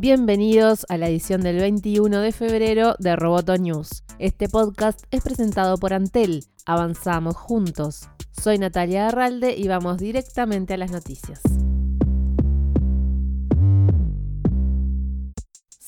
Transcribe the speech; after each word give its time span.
Bienvenidos 0.00 0.86
a 0.90 0.96
la 0.96 1.08
edición 1.08 1.40
del 1.40 1.56
21 1.56 2.20
de 2.20 2.30
febrero 2.30 2.94
de 3.00 3.16
Roboto 3.16 3.56
News. 3.56 4.04
Este 4.20 4.48
podcast 4.48 5.02
es 5.10 5.24
presentado 5.24 5.76
por 5.76 5.92
Antel. 5.92 6.44
Avanzamos 6.66 7.34
juntos. 7.34 8.08
Soy 8.30 8.58
Natalia 8.58 9.08
Arralde 9.08 9.56
y 9.56 9.66
vamos 9.66 9.98
directamente 9.98 10.74
a 10.74 10.76
las 10.76 10.92
noticias. 10.92 11.42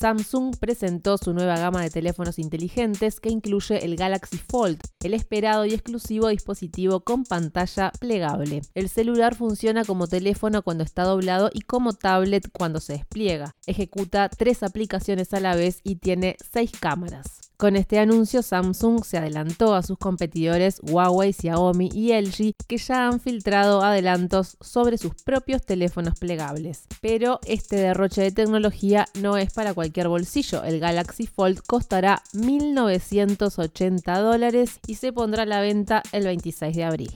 Samsung 0.01 0.57
presentó 0.57 1.19
su 1.19 1.35
nueva 1.35 1.59
gama 1.59 1.82
de 1.82 1.91
teléfonos 1.91 2.39
inteligentes 2.39 3.21
que 3.21 3.29
incluye 3.29 3.85
el 3.85 3.96
Galaxy 3.96 4.39
Fold, 4.39 4.80
el 5.05 5.12
esperado 5.12 5.67
y 5.67 5.75
exclusivo 5.75 6.29
dispositivo 6.29 7.00
con 7.00 7.25
pantalla 7.25 7.93
plegable. 8.00 8.63
El 8.75 8.89
celular 8.89 9.35
funciona 9.35 9.85
como 9.85 10.07
teléfono 10.07 10.63
cuando 10.63 10.85
está 10.85 11.03
doblado 11.03 11.50
y 11.53 11.61
como 11.61 11.93
tablet 11.93 12.49
cuando 12.50 12.81
se 12.81 12.95
despliega. 12.95 13.55
Ejecuta 13.67 14.31
tres 14.31 14.63
aplicaciones 14.63 15.35
a 15.35 15.41
la 15.41 15.55
vez 15.55 15.81
y 15.85 15.96
tiene 15.96 16.39
seis 16.50 16.72
cámaras. 16.80 17.50
Con 17.61 17.77
este 17.77 17.99
anuncio, 17.99 18.41
Samsung 18.41 19.05
se 19.05 19.19
adelantó 19.19 19.75
a 19.75 19.82
sus 19.82 19.99
competidores 19.99 20.81
Huawei, 20.82 21.35
Xiaomi 21.35 21.91
y 21.93 22.14
LG, 22.14 22.55
que 22.67 22.79
ya 22.79 23.07
han 23.07 23.21
filtrado 23.21 23.83
adelantos 23.83 24.57
sobre 24.63 24.96
sus 24.96 25.13
propios 25.14 25.61
teléfonos 25.67 26.19
plegables. 26.19 26.86
Pero 27.03 27.39
este 27.46 27.77
derroche 27.77 28.23
de 28.23 28.33
tecnología 28.33 29.05
no 29.21 29.36
es 29.36 29.53
para 29.53 29.75
cualquier 29.75 30.09
bolsillo. 30.09 30.64
El 30.64 30.81
Galaxy 30.81 31.27
Fold 31.27 31.61
costará 31.67 32.23
1.980 32.33 34.22
dólares 34.22 34.81
y 34.86 34.95
se 34.95 35.12
pondrá 35.12 35.42
a 35.42 35.47
la 35.47 35.61
venta 35.61 36.03
el 36.12 36.25
26 36.25 36.75
de 36.75 36.84
abril. 36.84 37.12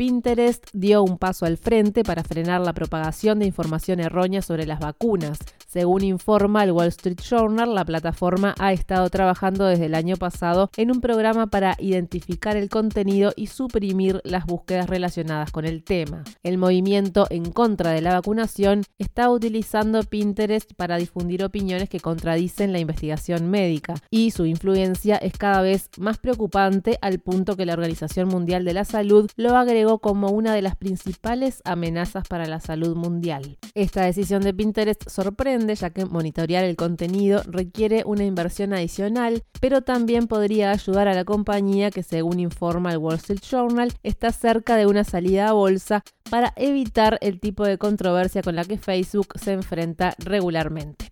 Pinterest 0.00 0.64
dio 0.72 1.02
un 1.02 1.18
paso 1.18 1.44
al 1.44 1.58
frente 1.58 2.04
para 2.04 2.24
frenar 2.24 2.62
la 2.62 2.72
propagación 2.72 3.38
de 3.38 3.44
información 3.44 4.00
errónea 4.00 4.40
sobre 4.40 4.64
las 4.64 4.80
vacunas. 4.80 5.38
Según 5.66 6.02
informa 6.02 6.64
el 6.64 6.72
Wall 6.72 6.88
Street 6.88 7.20
Journal, 7.20 7.74
la 7.74 7.84
plataforma 7.84 8.54
ha 8.58 8.72
estado 8.72 9.10
trabajando 9.10 9.66
desde 9.66 9.84
el 9.84 9.94
año 9.94 10.16
pasado 10.16 10.70
en 10.78 10.90
un 10.90 11.02
programa 11.02 11.48
para 11.48 11.76
identificar 11.78 12.56
el 12.56 12.70
contenido 12.70 13.34
y 13.36 13.48
suprimir 13.48 14.22
las 14.24 14.46
búsquedas 14.46 14.88
relacionadas 14.88 15.52
con 15.52 15.66
el 15.66 15.84
tema. 15.84 16.24
El 16.42 16.56
movimiento 16.56 17.26
en 17.28 17.52
contra 17.52 17.90
de 17.90 18.00
la 18.00 18.14
vacunación 18.14 18.84
está 18.98 19.30
utilizando 19.30 20.02
Pinterest 20.02 20.72
para 20.74 20.96
difundir 20.96 21.44
opiniones 21.44 21.90
que 21.90 22.00
contradicen 22.00 22.72
la 22.72 22.80
investigación 22.80 23.50
médica 23.50 23.94
y 24.10 24.30
su 24.30 24.46
influencia 24.46 25.16
es 25.16 25.36
cada 25.36 25.60
vez 25.60 25.90
más 25.98 26.16
preocupante 26.16 26.98
al 27.02 27.18
punto 27.20 27.54
que 27.54 27.66
la 27.66 27.74
Organización 27.74 28.28
Mundial 28.28 28.64
de 28.64 28.72
la 28.72 28.86
Salud 28.86 29.30
lo 29.36 29.56
agregó 29.56 29.89
como 29.98 30.28
una 30.28 30.54
de 30.54 30.62
las 30.62 30.76
principales 30.76 31.60
amenazas 31.64 32.26
para 32.28 32.46
la 32.46 32.60
salud 32.60 32.96
mundial. 32.96 33.58
Esta 33.74 34.04
decisión 34.04 34.42
de 34.42 34.54
Pinterest 34.54 35.08
sorprende 35.08 35.74
ya 35.74 35.90
que 35.90 36.04
monitorear 36.04 36.64
el 36.64 36.76
contenido 36.76 37.42
requiere 37.46 38.02
una 38.06 38.24
inversión 38.24 38.72
adicional, 38.72 39.42
pero 39.60 39.82
también 39.82 40.26
podría 40.26 40.70
ayudar 40.70 41.08
a 41.08 41.14
la 41.14 41.24
compañía 41.24 41.90
que 41.90 42.02
según 42.02 42.40
informa 42.40 42.92
el 42.92 42.98
Wall 42.98 43.16
Street 43.16 43.40
Journal 43.40 43.92
está 44.02 44.32
cerca 44.32 44.76
de 44.76 44.86
una 44.86 45.04
salida 45.04 45.48
a 45.48 45.52
bolsa 45.52 46.02
para 46.30 46.52
evitar 46.56 47.18
el 47.20 47.40
tipo 47.40 47.64
de 47.64 47.78
controversia 47.78 48.42
con 48.42 48.56
la 48.56 48.64
que 48.64 48.78
Facebook 48.78 49.34
se 49.38 49.52
enfrenta 49.52 50.14
regularmente. 50.18 51.09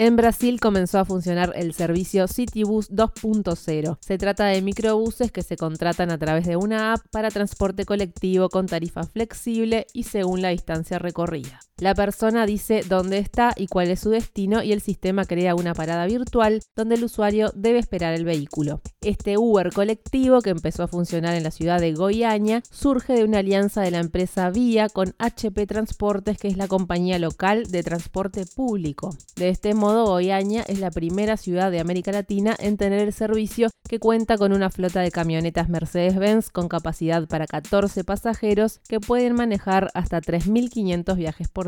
En 0.00 0.14
Brasil 0.14 0.60
comenzó 0.60 1.00
a 1.00 1.04
funcionar 1.04 1.52
el 1.56 1.74
servicio 1.74 2.28
Citybus 2.28 2.88
2.0. 2.92 3.98
Se 4.00 4.16
trata 4.16 4.46
de 4.46 4.62
microbuses 4.62 5.32
que 5.32 5.42
se 5.42 5.56
contratan 5.56 6.12
a 6.12 6.18
través 6.18 6.46
de 6.46 6.54
una 6.54 6.92
app 6.92 7.00
para 7.10 7.32
transporte 7.32 7.84
colectivo 7.84 8.48
con 8.48 8.66
tarifa 8.66 9.02
flexible 9.02 9.88
y 9.92 10.04
según 10.04 10.40
la 10.40 10.50
distancia 10.50 11.00
recorrida. 11.00 11.67
La 11.80 11.94
persona 11.94 12.44
dice 12.44 12.82
dónde 12.88 13.18
está 13.18 13.52
y 13.56 13.68
cuál 13.68 13.88
es 13.90 14.00
su 14.00 14.10
destino 14.10 14.64
y 14.64 14.72
el 14.72 14.80
sistema 14.80 15.24
crea 15.24 15.54
una 15.54 15.74
parada 15.74 16.06
virtual 16.06 16.60
donde 16.74 16.96
el 16.96 17.04
usuario 17.04 17.52
debe 17.54 17.78
esperar 17.78 18.14
el 18.14 18.24
vehículo. 18.24 18.80
Este 19.00 19.38
Uber 19.38 19.72
colectivo 19.72 20.42
que 20.42 20.50
empezó 20.50 20.82
a 20.82 20.88
funcionar 20.88 21.36
en 21.36 21.44
la 21.44 21.52
ciudad 21.52 21.78
de 21.78 21.94
Goiânia 21.94 22.62
surge 22.68 23.12
de 23.12 23.22
una 23.22 23.38
alianza 23.38 23.80
de 23.82 23.92
la 23.92 24.00
empresa 24.00 24.50
Vía 24.50 24.88
con 24.88 25.14
HP 25.20 25.68
Transportes 25.68 26.36
que 26.38 26.48
es 26.48 26.56
la 26.56 26.66
compañía 26.66 27.20
local 27.20 27.66
de 27.70 27.84
transporte 27.84 28.44
público. 28.44 29.16
De 29.36 29.48
este 29.48 29.74
modo, 29.74 30.06
Goiânia 30.06 30.64
es 30.66 30.80
la 30.80 30.90
primera 30.90 31.36
ciudad 31.36 31.70
de 31.70 31.78
América 31.78 32.10
Latina 32.10 32.56
en 32.58 32.76
tener 32.76 32.98
el 32.98 33.12
servicio 33.12 33.70
que 33.88 34.00
cuenta 34.00 34.36
con 34.36 34.52
una 34.52 34.70
flota 34.70 35.00
de 35.00 35.12
camionetas 35.12 35.68
Mercedes-Benz 35.68 36.50
con 36.50 36.68
capacidad 36.68 37.26
para 37.28 37.46
14 37.46 38.02
pasajeros 38.02 38.80
que 38.88 38.98
pueden 38.98 39.34
manejar 39.34 39.90
hasta 39.94 40.20
3.500 40.20 41.16
viajes 41.16 41.48
por 41.48 41.67